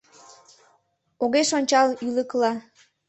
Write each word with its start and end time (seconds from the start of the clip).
Огеш 1.23 1.49
ончал 1.57 1.87
ӱлыкыла. 2.07 2.51